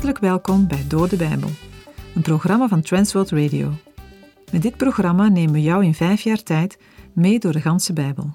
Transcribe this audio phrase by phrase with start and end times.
[0.00, 1.48] Hartelijk welkom bij Door de Bijbel,
[2.14, 3.72] een programma van Transworld Radio.
[4.52, 6.78] Met dit programma nemen we jou in vijf jaar tijd
[7.12, 8.30] mee door de ganse Bijbel.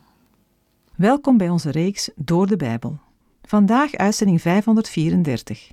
[0.96, 3.00] Welkom bij onze reeks Door de Bijbel.
[3.42, 5.72] Vandaag uitzending 534.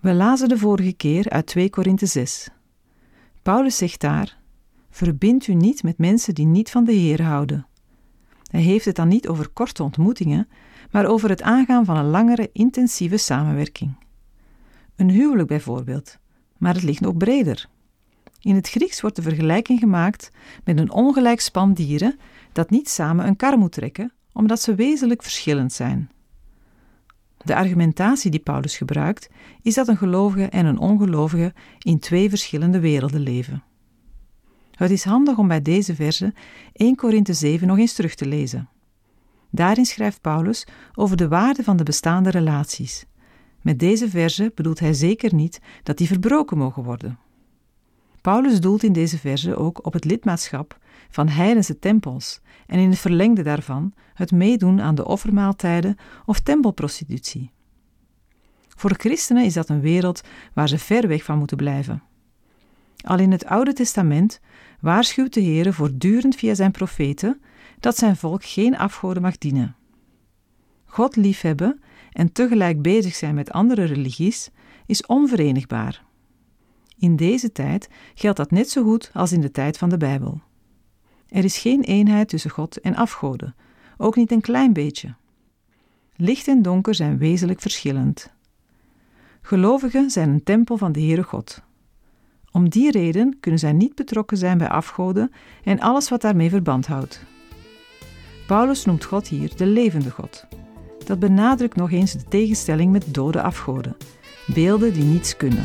[0.00, 2.48] We lazen de vorige keer uit 2 Korinthe 6.
[3.42, 4.38] Paulus zegt daar:
[4.90, 7.66] Verbind u niet met mensen die niet van de Heer houden.
[8.50, 10.48] Hij heeft het dan niet over korte ontmoetingen,
[10.90, 14.04] maar over het aangaan van een langere, intensieve samenwerking.
[14.96, 16.18] Een huwelijk bijvoorbeeld,
[16.56, 17.68] maar het ligt nog breder.
[18.40, 20.30] In het Grieks wordt de vergelijking gemaakt
[20.64, 22.18] met een ongelijk span dieren
[22.52, 26.10] dat niet samen een kar moet trekken, omdat ze wezenlijk verschillend zijn.
[27.36, 29.28] De argumentatie die Paulus gebruikt
[29.62, 33.62] is dat een gelovige en een ongelovige in twee verschillende werelden leven.
[34.70, 36.34] Het is handig om bij deze verse
[36.72, 38.68] 1 Korinthe 7 nog eens terug te lezen.
[39.50, 43.06] Daarin schrijft Paulus over de waarde van de bestaande relaties.
[43.66, 47.18] Met deze verse bedoelt hij zeker niet dat die verbroken mogen worden.
[48.20, 50.78] Paulus doelt in deze verse ook op het lidmaatschap
[51.10, 57.50] van heidense tempels en in het verlengde daarvan het meedoen aan de offermaaltijden of tempelprostitutie.
[58.68, 60.20] Voor christenen is dat een wereld
[60.52, 62.02] waar ze ver weg van moeten blijven.
[63.04, 64.40] Al in het Oude Testament
[64.80, 67.40] waarschuwt de Heer voortdurend via zijn profeten
[67.80, 69.76] dat zijn volk geen afgoden mag dienen.
[70.84, 71.80] God liefhebben
[72.12, 74.50] en tegelijk bezig zijn met andere religies
[74.86, 76.04] is onverenigbaar.
[76.98, 80.40] In deze tijd geldt dat net zo goed als in de tijd van de Bijbel.
[81.28, 83.54] Er is geen eenheid tussen God en afgoden,
[83.96, 85.14] ook niet een klein beetje.
[86.16, 88.34] Licht en donker zijn wezenlijk verschillend.
[89.42, 91.62] Gelovigen zijn een tempel van de Heere God.
[92.50, 95.30] Om die reden kunnen zij niet betrokken zijn bij afgoden
[95.64, 97.24] en alles wat daarmee verband houdt.
[98.46, 100.46] Paulus noemt God hier de levende God.
[101.06, 103.96] Dat benadrukt nog eens de tegenstelling met dode afgoden,
[104.46, 105.64] beelden die niets kunnen.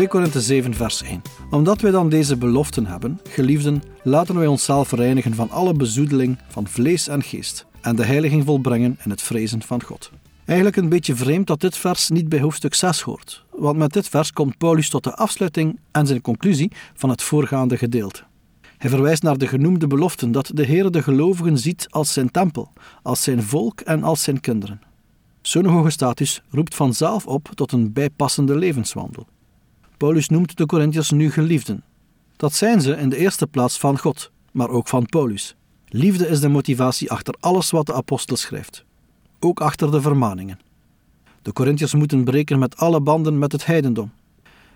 [0.00, 1.22] 2 Korinthe 7, vers 1.
[1.50, 6.68] Omdat wij dan deze beloften hebben, geliefden, laten wij onszelf reinigen van alle bezoedeling van
[6.68, 10.10] vlees en geest en de heiliging volbrengen in het vrezen van God.
[10.50, 14.08] Eigenlijk een beetje vreemd dat dit vers niet bij hoofdstuk 6 hoort, want met dit
[14.08, 18.22] vers komt Paulus tot de afsluiting en zijn conclusie van het voorgaande gedeelte.
[18.78, 22.72] Hij verwijst naar de genoemde beloften dat de Heer de gelovigen ziet als zijn tempel,
[23.02, 24.80] als zijn volk en als zijn kinderen.
[25.40, 29.26] Zo'n hoge status roept vanzelf op tot een bijpassende levenswandel.
[29.96, 31.84] Paulus noemt de Corinthiërs nu geliefden.
[32.36, 35.56] Dat zijn ze in de eerste plaats van God, maar ook van Paulus.
[35.88, 38.84] Liefde is de motivatie achter alles wat de apostel schrijft,
[39.40, 40.58] ook achter de vermaningen.
[41.42, 44.12] De Corinthiërs moeten breken met alle banden met het heidendom.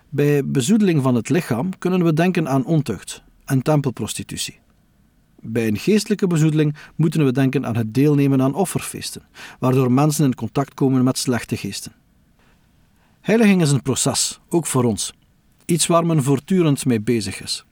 [0.09, 4.59] Bij bezoedeling van het lichaam kunnen we denken aan ontucht en tempelprostitutie.
[5.41, 9.23] Bij een geestelijke bezoedeling moeten we denken aan het deelnemen aan offerfeesten,
[9.59, 11.93] waardoor mensen in contact komen met slechte geesten.
[13.21, 15.13] Heiliging is een proces, ook voor ons.
[15.65, 17.65] Iets waar men voortdurend mee bezig is.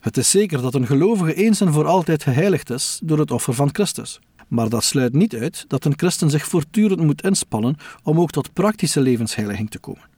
[0.00, 3.54] Het is zeker dat een gelovige eens en voor altijd geheiligd is door het offer
[3.54, 4.20] van Christus.
[4.48, 8.52] Maar dat sluit niet uit dat een christen zich voortdurend moet inspannen om ook tot
[8.52, 10.08] praktische levensheiliging te komen.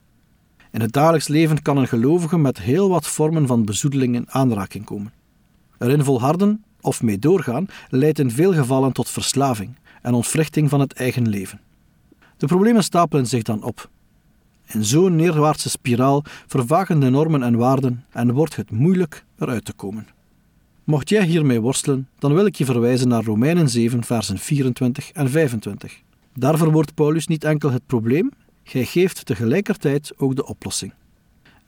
[0.71, 4.85] In het dagelijks leven kan een gelovige met heel wat vormen van bezoedeling in aanraking
[4.85, 5.13] komen.
[5.79, 10.93] Erin volharden of mee doorgaan leidt in veel gevallen tot verslaving en ontwrichting van het
[10.93, 11.61] eigen leven.
[12.37, 13.91] De problemen stapelen zich dan op
[14.67, 19.73] in zo'n neerwaartse spiraal vervagen de normen en waarden en wordt het moeilijk eruit te
[19.73, 20.07] komen.
[20.89, 25.31] Mocht jij hiermee worstelen, dan wil ik je verwijzen naar Romeinen 7, versen 24 en
[25.31, 26.03] 25.
[26.35, 28.31] Daar verwoordt Paulus niet enkel het probleem,
[28.63, 30.93] gij geeft tegelijkertijd ook de oplossing.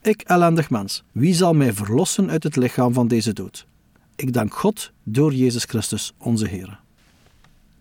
[0.01, 3.65] Ik, ellendig mens, wie zal mij verlossen uit het lichaam van deze dood?
[4.15, 6.79] Ik dank God door Jezus Christus, onze Heer.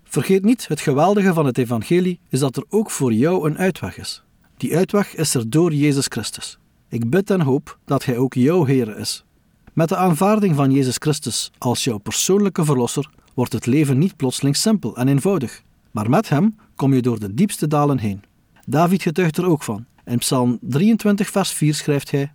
[0.05, 3.99] Vergeet niet, het geweldige van het evangelie is dat er ook voor jou een uitweg
[3.99, 4.23] is.
[4.57, 6.59] Die uitweg is er door Jezus Christus.
[6.89, 9.25] Ik bid en hoop dat Hij ook jouw Heer is.
[9.73, 14.57] Met de aanvaarding van Jezus Christus als jouw persoonlijke verlosser wordt het leven niet plotseling
[14.57, 18.23] simpel en eenvoudig, maar met Hem kom je door de diepste dalen heen.
[18.67, 19.85] David getuigt er ook van.
[20.05, 22.33] In Psalm 23, vers 4 schrijft hij: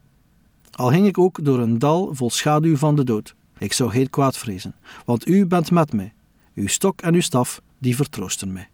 [0.71, 4.09] Al ging ik ook door een dal vol schaduw van de dood, ik zou geen
[4.09, 6.13] kwaad vrezen, want U bent met mij.
[6.55, 8.69] Uw stok en uw staf, die vertroosten mij.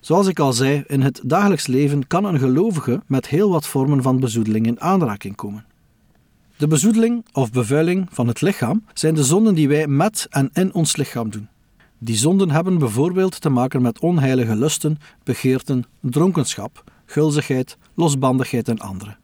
[0.00, 4.02] Zoals ik al zei, in het dagelijks leven kan een gelovige met heel wat vormen
[4.02, 5.64] van bezoedeling in aanraking komen.
[6.60, 10.74] De bezoedeling of bevuiling van het lichaam zijn de zonden die wij met en in
[10.74, 11.48] ons lichaam doen.
[11.98, 19.16] Die zonden hebben bijvoorbeeld te maken met onheilige lusten, begeerten, dronkenschap, gulzigheid, losbandigheid en andere.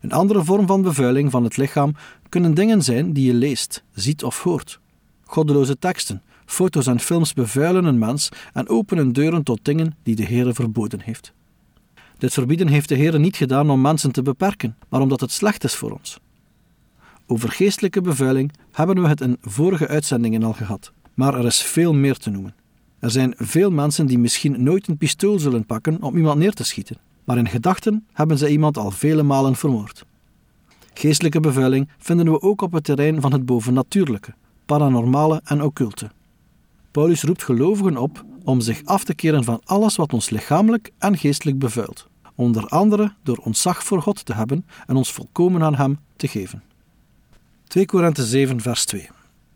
[0.00, 1.94] Een andere vorm van bevuiling van het lichaam
[2.28, 4.80] kunnen dingen zijn die je leest, ziet of hoort.
[5.24, 10.24] Goddeloze teksten, foto's en films bevuilen een mens en openen deuren tot dingen die de
[10.24, 11.32] Heere verboden heeft.
[12.18, 15.64] Dit verbieden heeft de Heere niet gedaan om mensen te beperken, maar omdat het slecht
[15.64, 16.20] is voor ons.
[17.32, 21.94] Over geestelijke bevuiling hebben we het in vorige uitzendingen al gehad, maar er is veel
[21.94, 22.54] meer te noemen.
[22.98, 26.64] Er zijn veel mensen die misschien nooit een pistool zullen pakken om iemand neer te
[26.64, 30.04] schieten, maar in gedachten hebben ze iemand al vele malen vermoord.
[30.94, 34.34] Geestelijke bevuiling vinden we ook op het terrein van het bovennatuurlijke,
[34.66, 36.10] paranormale en occulte.
[36.90, 41.18] Paulus roept gelovigen op om zich af te keren van alles wat ons lichamelijk en
[41.18, 45.98] geestelijk bevuilt, onder andere door ontzag voor God te hebben en ons volkomen aan Hem
[46.16, 46.62] te geven.
[47.72, 49.08] 2 Korinthe 7, vers 2.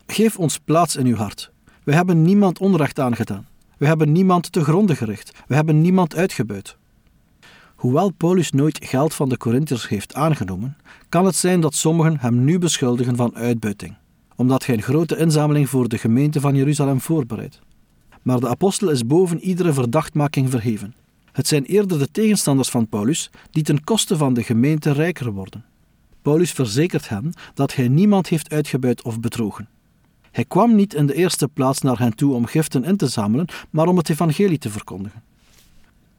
[0.07, 1.51] Geef ons plaats in uw hart.
[1.85, 3.47] We hebben niemand onrecht aangedaan.
[3.79, 5.33] We hebben niemand te gronde gericht.
[5.47, 6.77] We hebben niemand uitgebuit.
[7.75, 10.77] Hoewel Paulus nooit geld van de Corinthiërs heeft aangenomen,
[11.09, 13.95] kan het zijn dat sommigen hem nu beschuldigen van uitbuiting,
[14.37, 17.61] omdat hij een grote inzameling voor de gemeente van Jeruzalem voorbereidt.
[18.23, 20.95] Maar de apostel is boven iedere verdachtmaking verheven.
[21.33, 25.65] Het zijn eerder de tegenstanders van Paulus die ten koste van de gemeente rijker worden.
[26.27, 29.69] Paulus verzekert hen dat hij niemand heeft uitgebuit of bedrogen.
[30.31, 33.47] Hij kwam niet in de eerste plaats naar hen toe om giften in te zamelen,
[33.71, 35.23] maar om het evangelie te verkondigen.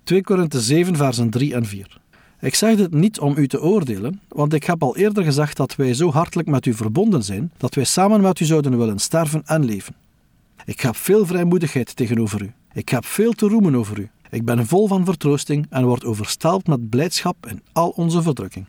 [0.04, 2.00] 2 Korinthe 7, versen 3 en 4.
[2.39, 5.75] Ik zeg dit niet om u te oordelen, want ik heb al eerder gezegd dat
[5.75, 9.42] wij zo hartelijk met u verbonden zijn, dat wij samen met u zouden willen sterven
[9.45, 9.95] en leven.
[10.65, 12.51] Ik heb veel vrijmoedigheid tegenover u.
[12.74, 14.09] Ik heb veel te roemen over u.
[14.30, 18.65] Ik ben vol van vertroosting en word overstelpt met blijdschap in al onze verdrukking.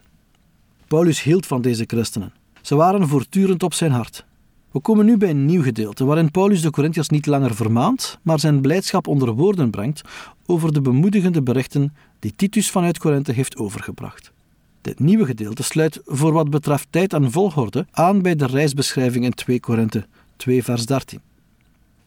[0.89, 2.33] Paulus hield van deze christenen.
[2.63, 4.25] Ze waren voortdurend op zijn hart.
[4.71, 8.41] We komen nu bij een nieuw gedeelte waarin Paulus de Corinthiërs niet langer vermaant, maar
[8.41, 10.03] zijn blijdschap onder woorden brengt
[10.47, 14.33] over de bemoedigende berichten die Titus vanuit Korinthe heeft overgebracht.
[14.81, 19.33] Dit nieuwe gedeelte sluit voor wat betreft tijd en volgorde aan bij de reisbeschrijving in
[19.33, 20.07] 2 Korinthe
[20.37, 21.21] 2 vers 13.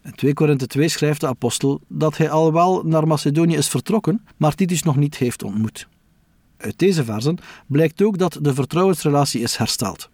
[0.04, 4.26] In 2 Korinthe 2 schrijft de apostel dat hij al wel naar Macedonië is vertrokken,
[4.38, 5.88] maar Titus nog niet heeft ontmoet.
[6.62, 7.38] Uit deze versen
[7.68, 10.10] blijkt ook dat de vertrouwensrelatie is hersteld.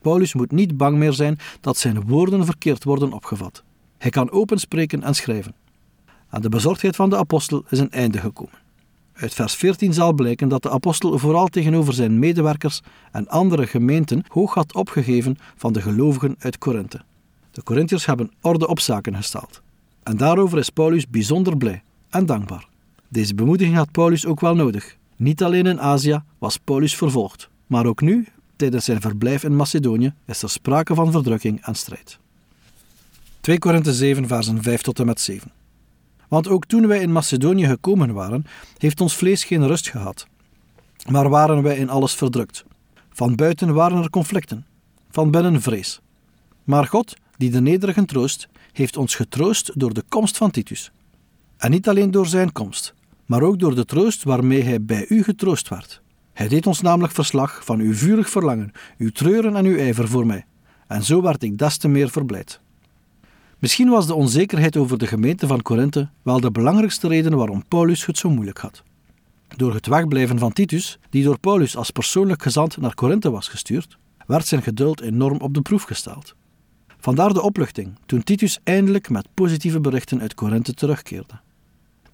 [0.00, 3.62] Paulus moet niet bang meer zijn dat zijn woorden verkeerd worden opgevat.
[3.98, 5.54] Hij kan open spreken en schrijven.
[6.28, 8.62] Aan de bezorgdheid van de apostel is een einde gekomen.
[9.12, 12.80] Uit vers 14 zal blijken dat de apostel vooral tegenover zijn medewerkers
[13.12, 17.00] en andere gemeenten hoog had opgegeven van de gelovigen uit Korinthe.
[17.50, 19.62] De Corinthiërs hebben orde op zaken gesteld.
[20.02, 22.68] En daarover is Paulus bijzonder blij en dankbaar.
[23.08, 24.96] Deze bemoediging had Paulus ook wel nodig.
[25.24, 28.26] Niet alleen in Azië was Paulus vervolgd, maar ook nu,
[28.56, 32.18] tijdens zijn verblijf in Macedonië, is er sprake van verdrukking en strijd.
[33.40, 35.52] 2 Korinthe 7, versen 5 tot en met 7.
[36.28, 38.44] Want ook toen wij in Macedonië gekomen waren,
[38.78, 40.26] heeft ons vlees geen rust gehad.
[41.08, 42.64] Maar waren wij in alles verdrukt.
[43.10, 44.66] Van buiten waren er conflicten,
[45.10, 46.00] van binnen vrees.
[46.64, 50.90] Maar God, die de nederigen troost, heeft ons getroost door de komst van Titus.
[51.56, 52.94] En niet alleen door zijn komst,
[53.26, 56.02] maar ook door de troost waarmee hij bij u getroost werd.
[56.32, 60.26] Hij deed ons namelijk verslag van uw vurig verlangen, uw treuren en uw ijver voor
[60.26, 60.44] mij.
[60.86, 62.60] En zo werd ik des te meer verblijd.
[63.58, 68.06] Misschien was de onzekerheid over de gemeente van Korinthe wel de belangrijkste reden waarom Paulus
[68.06, 68.82] het zo moeilijk had.
[69.56, 73.98] Door het wegblijven van Titus, die door Paulus als persoonlijk gezant naar Korinthe was gestuurd,
[74.26, 76.34] werd zijn geduld enorm op de proef gesteld.
[76.98, 81.40] Vandaar de opluchting toen Titus eindelijk met positieve berichten uit Korinthe terugkeerde.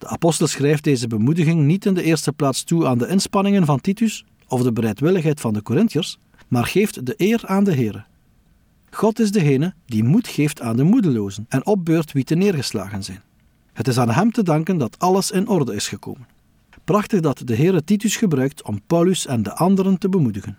[0.00, 3.80] De apostel schrijft deze bemoediging niet in de eerste plaats toe aan de inspanningen van
[3.80, 8.07] Titus of de bereidwilligheid van de Corinthiërs, maar geeft de eer aan de Heer.
[8.90, 13.23] God is degene die moed geeft aan de moedelozen en opbeurt wie te neergeslagen zijn.
[13.73, 16.26] Het is aan hem te danken dat alles in orde is gekomen.
[16.85, 20.59] Prachtig dat de Heere Titus gebruikt om Paulus en de anderen te bemoedigen.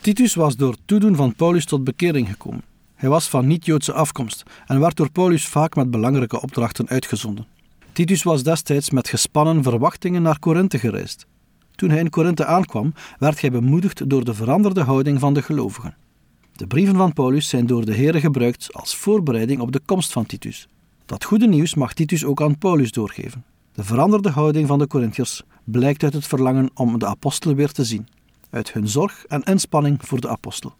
[0.00, 2.62] Titus was door toedoen van Paulus tot bekering gekomen.
[2.94, 7.46] Hij was van niet-Joodse afkomst en werd door Paulus vaak met belangrijke opdrachten uitgezonden.
[7.92, 11.26] Titus was destijds met gespannen verwachtingen naar Korinthe gereisd.
[11.74, 15.96] Toen hij in Korinthe aankwam, werd hij bemoedigd door de veranderde houding van de gelovigen.
[16.52, 20.26] De brieven van Paulus zijn door de Heer gebruikt als voorbereiding op de komst van
[20.26, 20.68] Titus.
[21.06, 23.44] Dat goede nieuws mag Titus ook aan Paulus doorgeven.
[23.72, 27.84] De veranderde houding van de Corinthiërs blijkt uit het verlangen om de apostel weer te
[27.84, 28.08] zien,
[28.50, 30.74] uit hun zorg en inspanning voor de apostel.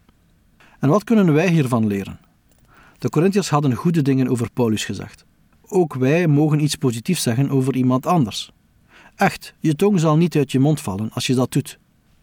[0.78, 2.20] En wat kunnen wij hiervan leren?
[2.98, 5.24] De Corinthiërs hadden goede dingen over Paulus gezegd.
[5.72, 8.50] Ook wij mogen iets positiefs zeggen over iemand anders.
[9.16, 11.78] Echt, je tong zal niet uit je mond vallen als je dat doet.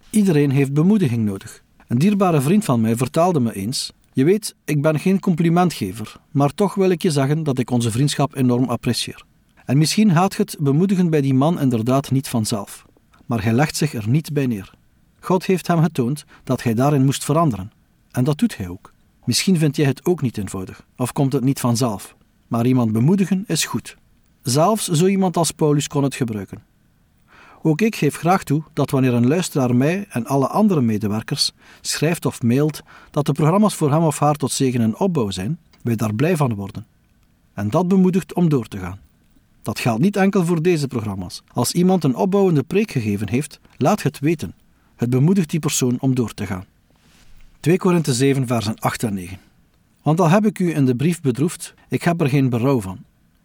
[0.10, 1.63] Iedereen heeft bemoediging nodig.
[1.88, 6.54] Een dierbare vriend van mij vertaalde me eens: Je weet, ik ben geen complimentgever, maar
[6.54, 9.24] toch wil ik je zeggen dat ik onze vriendschap enorm apprecieer.
[9.66, 12.86] En misschien gaat het bemoedigen bij die man inderdaad niet vanzelf,
[13.25, 14.74] maar hij legt zich er niet bij neer.
[15.20, 17.72] God heeft hem getoond dat hij daarin moest veranderen.
[18.12, 18.94] En dat doet hij ook.
[19.25, 22.17] Misschien vind jij het ook niet eenvoudig, of komt het niet vanzelf.
[22.48, 23.98] Maar iemand bemoedigen is goed.
[24.42, 26.63] Zelfs zo iemand als Paulus kon het gebruiken.
[27.62, 31.51] Ook ik geef graag toe dat wanneer een luisteraar mij en alle andere medewerkers
[31.82, 35.60] schrijft of mailt dat de programma's voor hem of haar tot zegen en opbouw zijn,
[35.82, 36.86] wij daar blij van worden.
[37.54, 39.00] En dat bemoedigt om door te gaan.
[39.62, 41.44] Dat geldt niet enkel voor deze programma's.
[41.54, 44.54] Als iemand een opbouwende preek gegeven heeft, laat het weten.
[44.96, 46.66] Het bemoedigt die persoon om door te gaan.
[47.60, 49.47] 2 Korinthe 7, versen 8 en 9.
[50.08, 52.98] Want al heb ik u in de brief bedroefd, ik heb er geen berouw van.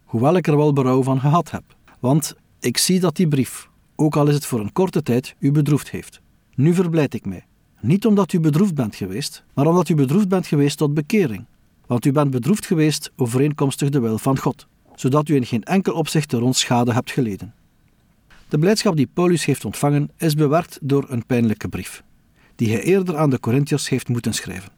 [0.03, 1.63] Hoewel ik er wel berouw van gehad heb.
[1.99, 5.51] Want ik zie dat die brief, ook al is het voor een korte tijd, u
[5.51, 6.21] bedroefd heeft.
[6.55, 7.45] Nu verblijd ik mij.
[7.79, 11.45] Niet omdat u bedroefd bent geweest, maar omdat u bedroefd bent geweest tot bekering.
[11.85, 15.93] Want u bent bedroefd geweest overeenkomstig de wil van God, zodat u in geen enkel
[15.93, 17.53] opzicht door ons schade hebt geleden.
[18.49, 22.03] De blijdschap die Paulus heeft ontvangen is bewerkt door een pijnlijke brief,
[22.55, 24.72] die hij eerder aan de Corinthiërs heeft moeten schrijven.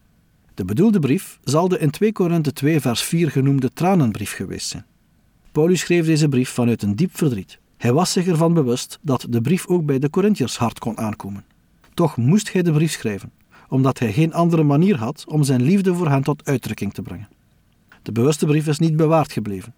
[0.56, 4.86] De bedoelde brief zal de in 2 Korinthe 2 vers 4 genoemde tranenbrief geweest zijn.
[5.52, 7.60] Paulus schreef deze brief vanuit een diep verdriet.
[7.78, 11.46] Hij was zich ervan bewust dat de brief ook bij de Corinthiërs hard kon aankomen.
[11.94, 13.32] Toch moest hij de brief schrijven,
[13.70, 17.30] omdat hij geen andere manier had om zijn liefde voor hen tot uitdrukking te brengen.
[18.02, 19.74] De bewuste brief is niet bewaard gebleven.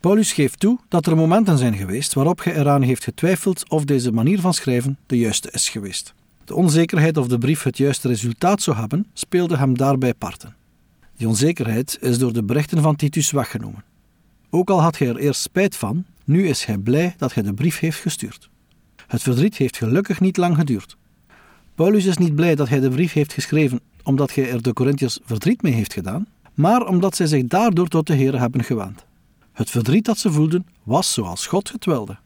[0.00, 4.12] Paulus geeft toe dat er momenten zijn geweest waarop hij eraan heeft getwijfeld of deze
[4.12, 6.14] manier van schrijven de juiste is geweest.
[6.50, 10.56] De onzekerheid of de brief het juiste resultaat zou hebben, speelde hem daarbij parten.
[11.16, 13.84] Die onzekerheid is door de berichten van Titus weggenomen.
[14.48, 17.54] Ook al had hij er eerst spijt van, nu is hij blij dat hij de
[17.54, 18.50] brief heeft gestuurd.
[19.06, 20.96] Het verdriet heeft gelukkig niet lang geduurd.
[21.74, 25.18] Paulus is niet blij dat hij de brief heeft geschreven omdat hij er de Corinthiërs
[25.24, 29.04] verdriet mee heeft gedaan, maar omdat zij zich daardoor tot de Heer hebben gewaand.
[29.52, 32.18] Het verdriet dat ze voelden was zoals God het wilde.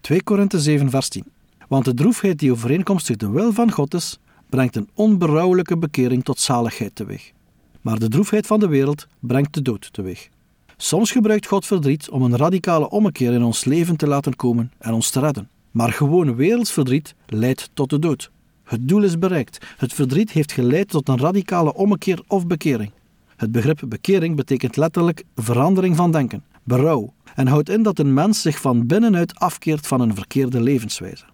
[0.00, 1.24] 2 Korinthe 7 vers 10
[1.70, 6.38] Want de droefheid die overeenkomstig de wil van God is, brengt een onberouwelijke bekering tot
[6.38, 7.32] zaligheid teweeg.
[7.80, 10.28] Maar de droefheid van de wereld brengt de dood teweeg.
[10.76, 14.92] Soms gebruikt God verdriet om een radicale ommekeer in ons leven te laten komen en
[14.92, 15.48] ons te redden.
[15.70, 18.30] Maar gewoon werelds verdriet leidt tot de dood.
[18.64, 19.66] Het doel is bereikt.
[19.76, 22.90] Het verdriet heeft geleid tot een radicale ommekeer of bekering.
[23.36, 28.42] Het begrip bekering betekent letterlijk verandering van denken, berouw, en houdt in dat een mens
[28.42, 31.29] zich van binnenuit afkeert van een verkeerde levenswijze.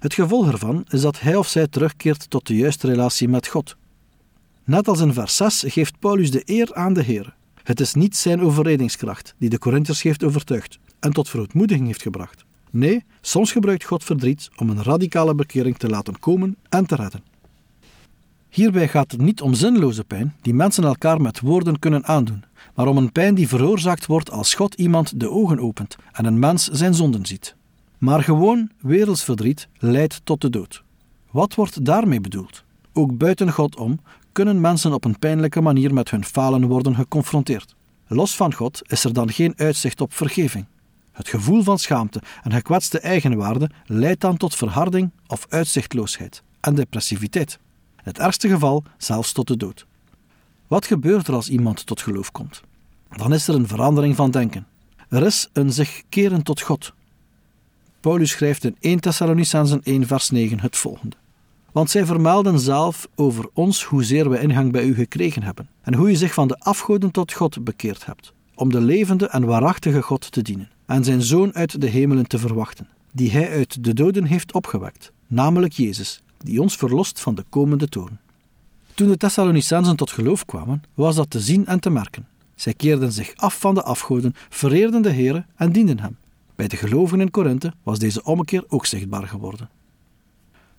[0.00, 3.76] Het gevolg ervan is dat hij of zij terugkeert tot de juiste relatie met God.
[4.64, 7.34] Net als in vers 6 geeft Paulus de eer aan de Heer.
[7.62, 12.44] Het is niet zijn overredingskracht die de Corinthiërs heeft overtuigd en tot verootmoediging heeft gebracht.
[12.70, 17.22] Nee, soms gebruikt God verdriet om een radicale bekering te laten komen en te redden.
[18.48, 22.86] Hierbij gaat het niet om zinloze pijn die mensen elkaar met woorden kunnen aandoen, maar
[22.86, 26.66] om een pijn die veroorzaakt wordt als God iemand de ogen opent en een mens
[26.66, 27.58] zijn zonden ziet.
[28.00, 30.82] Maar gewoon werelds verdriet leidt tot de dood.
[31.30, 32.64] Wat wordt daarmee bedoeld?
[32.92, 34.00] Ook buiten God om
[34.32, 37.74] kunnen mensen op een pijnlijke manier met hun falen worden geconfronteerd.
[38.06, 40.66] Los van God is er dan geen uitzicht op vergeving.
[41.12, 47.58] Het gevoel van schaamte en gekwetste eigenwaarde leidt dan tot verharding of uitzichtloosheid en depressiviteit.
[47.96, 49.86] In het ergste geval zelfs tot de dood.
[50.66, 52.62] Wat gebeurt er als iemand tot geloof komt?
[53.08, 54.66] Dan is er een verandering van denken.
[55.08, 56.92] Er is een zich keren tot God.
[58.00, 61.16] Paulus schrijft in 1 Thessalonicenzen 1 vers 9 het volgende.
[61.72, 66.10] Want zij vermelden zelf over ons hoezeer we ingang bij u gekregen hebben en hoe
[66.10, 70.32] u zich van de afgoden tot God bekeerd hebt, om de levende en waarachtige God
[70.32, 74.24] te dienen en zijn Zoon uit de hemelen te verwachten, die hij uit de doden
[74.24, 78.18] heeft opgewekt, namelijk Jezus, die ons verlost van de komende toorn.
[78.94, 82.26] Toen de Thessalonicensen tot geloof kwamen, was dat te zien en te merken.
[82.54, 86.16] Zij keerden zich af van de afgoden, vereerden de Heere en dienden hem.
[86.60, 89.70] Bij de gelovigen in Korinthe was deze ommekeer ook zichtbaar geworden.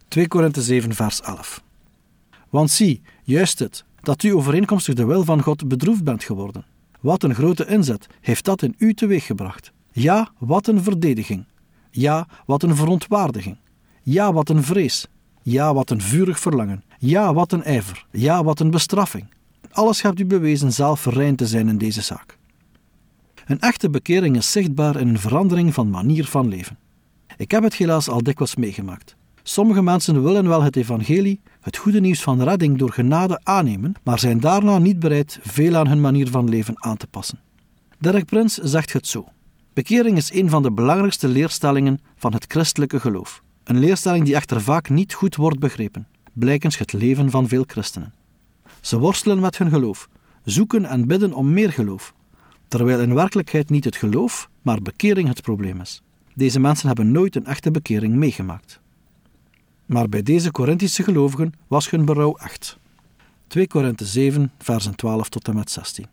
[0.08, 1.64] 2 Korinthe 7 vers 11
[2.50, 6.66] Want zie, juist het, dat u overeenkomstig de wil van God bedroefd bent geworden.
[7.00, 9.72] Wat een grote inzet heeft dat in u teweeggebracht.
[9.92, 11.46] Ja, wat een verdediging.
[11.92, 13.58] Ja, wat een verontwaardiging.
[14.02, 15.08] Ja, wat een vrees.
[15.42, 16.84] Ja, wat een vurig verlangen.
[16.98, 18.06] Ja, wat een ijver.
[18.12, 19.34] Ja, wat een bestraffing.
[19.72, 22.40] Alles hebt u bewezen zelf verrein te zijn in deze zaak.
[23.46, 26.78] Een echte bekering is zichtbaar in een verandering van manier van leven.
[27.38, 29.16] Ik heb het helaas al dikwijls meegemaakt.
[29.44, 34.20] Sommige mensen willen wel het evangelie, het goede nieuws van redding door genade aannemen, maar
[34.20, 37.40] zijn daarna niet bereid veel aan hun manier van leven aan te passen.
[38.00, 39.26] Dirk Prins zegt het zo.
[39.74, 43.44] Bekering is een van de belangrijkste leerstellingen van het christelijke geloof.
[43.64, 48.14] Een leerstelling die echter vaak niet goed wordt begrepen, blijkens het leven van veel christenen.
[48.82, 50.10] Ze worstelen met hun geloof,
[50.44, 52.14] zoeken en bidden om meer geloof,
[52.72, 56.02] terwijl in werkelijkheid niet het geloof, maar bekering het probleem is.
[56.34, 58.80] Deze mensen hebben nooit een echte bekering meegemaakt.
[59.86, 62.78] Maar bij deze Corinthische gelovigen was hun berouw echt.
[63.48, 66.06] 2 Korinthe 7, versen 12 tot en met 16.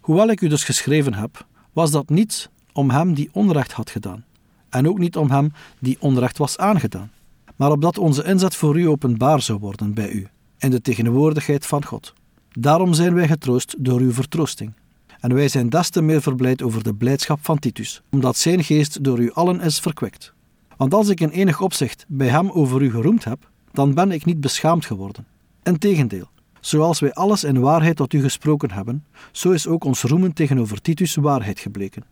[0.00, 4.24] Hoewel ik u dus geschreven heb, was dat niet om hem die onrecht had gedaan,
[4.68, 7.10] en ook niet om hem die onrecht was aangedaan,
[7.56, 11.84] maar opdat onze inzet voor u openbaar zou worden bij u, in de tegenwoordigheid van
[11.84, 12.12] God.
[12.50, 14.72] Daarom zijn wij getroost door uw vertroosting.
[15.20, 19.04] En wij zijn des te meer verblijd over de blijdschap van Titus, omdat zijn geest
[19.04, 20.32] door u allen is verkwikt.
[20.76, 24.24] Want als ik in enig opzicht bij hem over u geroemd heb, dan ben ik
[24.24, 25.26] niet beschaamd geworden.
[25.62, 26.28] Integendeel,
[26.60, 30.80] zoals wij alles in waarheid tot u gesproken hebben, zo is ook ons roemen tegenover
[30.80, 32.04] Titus waarheid gebleken.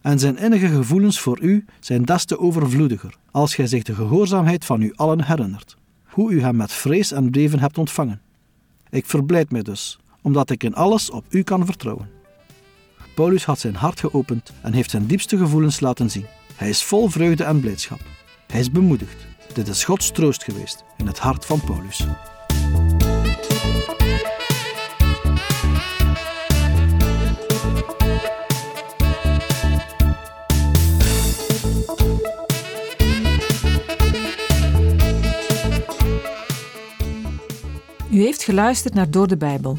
[0.00, 4.64] En zijn innige gevoelens voor u zijn des te overvloediger, als gij zich de gehoorzaamheid
[4.64, 8.20] van u allen herinnert, hoe u hem met vrees en beven hebt ontvangen.
[8.90, 12.21] Ik verblijd mij dus, omdat ik in alles op u kan vertrouwen.
[13.14, 16.26] Paulus had zijn hart geopend en heeft zijn diepste gevoelens laten zien.
[16.54, 18.00] Hij is vol vreugde en blijdschap.
[18.46, 19.26] Hij is bemoedigd.
[19.52, 22.06] Dit is Gods troost geweest in het hart van Paulus.
[38.10, 39.78] U heeft geluisterd naar Door de Bijbel,